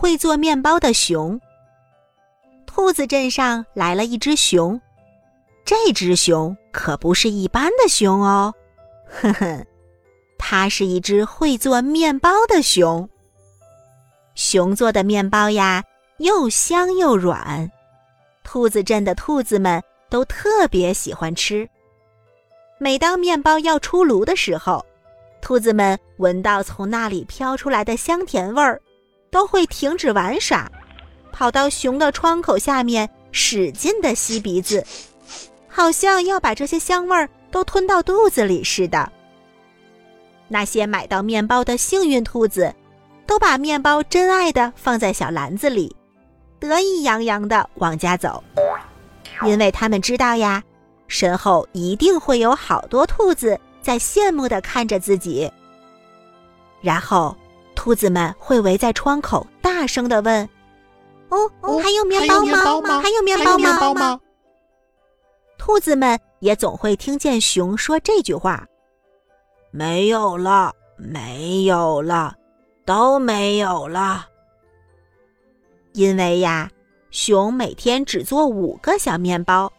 [0.00, 1.38] 会做面包的熊。
[2.64, 4.80] 兔子镇上来了一只熊，
[5.62, 8.54] 这只熊可不是一般的熊哦，
[9.10, 9.62] 呵呵，
[10.38, 13.06] 它是一只会做面包的熊。
[14.34, 15.84] 熊做的面包呀，
[16.16, 17.70] 又香又软，
[18.42, 21.68] 兔子镇的兔子们都特别喜欢吃。
[22.78, 24.82] 每当面包要出炉的时候，
[25.42, 28.80] 兔子们闻到从那里飘出来的香甜味儿，
[29.30, 30.70] 都会停止玩耍，
[31.32, 34.84] 跑到熊的窗口下面使劲的吸鼻子，
[35.68, 39.10] 好像要把这些香味儿都吞到肚子里似的。
[40.48, 42.74] 那些买到面包的幸运兔子，
[43.26, 45.94] 都把面包珍爱的放在小篮子里，
[46.58, 48.42] 得意洋洋的往家走，
[49.44, 50.62] 因为他们知道呀，
[51.06, 53.58] 身后一定会有好多兔子。
[53.82, 55.50] 在羡慕的看着自己，
[56.82, 57.34] 然后
[57.82, 60.46] 兔子们会围在窗口，大声的问
[61.32, 62.44] ：“哦，还有面包
[62.82, 63.00] 吗？
[63.00, 64.20] 还有面包吗？”
[65.56, 68.66] 兔子们也总会听见熊说这句话
[69.72, 72.34] ：“没有了，没有了，
[72.84, 74.26] 都没有了。”
[75.94, 76.70] 因为呀，
[77.10, 79.72] 熊每天只做五个小面包，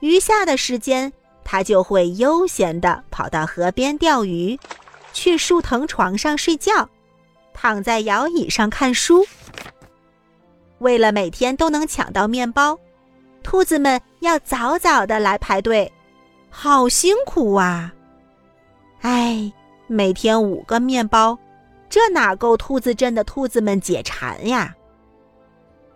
[0.00, 1.12] 余下的时间。
[1.44, 4.58] 它就会悠闲地跑到河边钓鱼，
[5.12, 6.88] 去树藤床上睡觉，
[7.60, 9.22] 躺在摇椅上看书。
[10.78, 12.78] 为了每天都能抢到面包，
[13.42, 15.92] 兔子们要早早的来排队，
[16.48, 17.92] 好辛苦啊！
[19.02, 19.52] 哎，
[19.88, 21.38] 每天五个面包，
[21.90, 24.74] 这哪够兔子镇的兔子们解馋呀？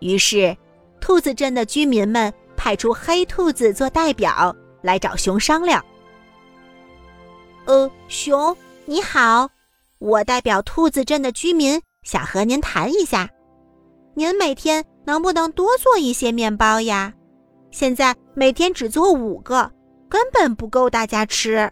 [0.01, 0.55] 于是，
[1.01, 4.55] 兔子镇的居民们派出黑兔子做代表。
[4.83, 5.83] 来找熊商量。
[7.65, 9.49] 呃，熊你好，
[10.05, 13.27] 我代表兔子镇的居民想和您谈一下，
[14.13, 17.11] 您每天能不能多做一些面包呀？
[17.71, 19.71] 现在每天只做五个，
[20.07, 21.71] 根本不够大家吃。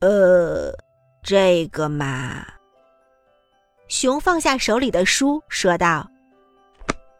[0.00, 0.72] 呃，
[1.22, 2.46] 这个嘛，
[3.88, 6.08] 熊放下手里的书，说道：“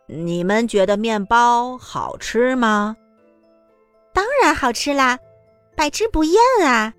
[0.09, 2.97] 你们觉得面包好吃吗？”
[4.15, 5.19] 当然好吃啦，
[5.77, 6.95] 百吃不厌啊！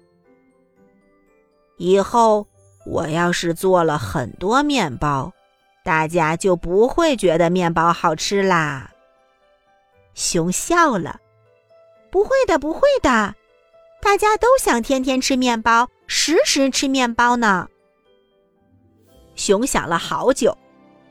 [1.82, 2.46] 以后
[2.86, 5.34] 我要是做了很多面包，
[5.84, 8.92] 大家就不会觉得面包好吃啦。
[10.14, 11.20] 熊笑了
[12.12, 13.34] ：“不会的，不会的，
[14.00, 17.68] 大家都想天天吃面包，时时吃面包呢。”
[19.34, 20.56] 熊想了好久，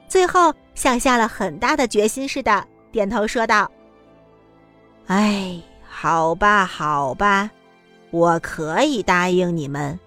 [0.06, 3.68] 最后像下了很大的决心似的，点头说道
[5.08, 7.50] ：“哎。”好吧，好吧，
[8.12, 9.98] 我可以答应你们。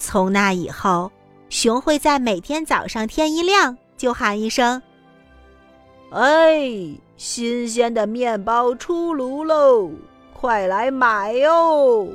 [0.00, 1.12] 从那以后，
[1.50, 4.82] 熊会在每天早上天一亮就喊一声
[6.10, 6.68] ：“哎，
[7.16, 9.92] 新鲜的面包出炉喽，
[10.32, 12.08] 快来买哟！”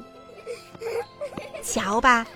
[1.63, 2.28] 瞧吧，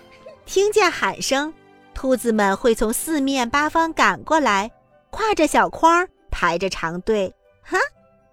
[0.46, 1.54] 听见喊声，
[1.94, 4.72] 兔子们会从四面八方赶过来，
[5.12, 7.34] 挎着小筐，排着长队。
[7.64, 7.78] 哈，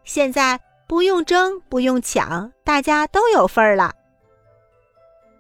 [0.05, 0.61] 现在。
[0.89, 3.93] 不用争，不用抢，大家都有份儿了。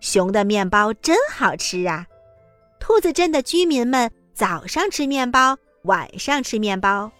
[0.07, 2.07] 熊的面包真好吃啊！
[2.79, 7.11] 兔子镇的居民们早上吃面包，晚上吃面包，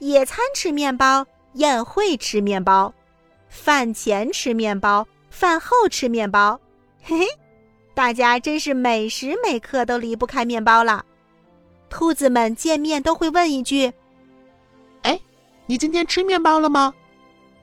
[0.00, 2.92] 野餐吃面包，宴会吃面包，
[3.48, 6.60] 饭前吃面包，饭后吃面包。
[7.02, 7.26] 嘿嘿，
[7.94, 11.02] 大家真是每时每刻都离不开面包了。
[11.88, 13.90] 兔子们见面都会问一句
[15.04, 15.18] ：“哎，
[15.64, 16.92] 你今天吃面包了吗？”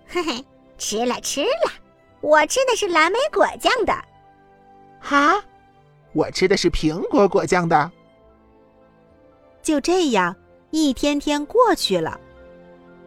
[0.10, 0.44] 嘿嘿，
[0.80, 1.72] 吃了吃了，
[2.22, 3.94] 我吃的是蓝莓果酱的。
[5.04, 5.36] 哈，
[6.14, 7.92] 我吃的是苹果果酱的。
[9.62, 10.34] 就这样，
[10.72, 12.18] 一天天过去了，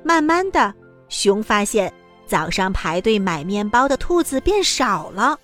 [0.05, 0.73] 慢慢的，
[1.09, 1.93] 熊发现
[2.27, 5.39] 早上排队买面包的兔子变少了。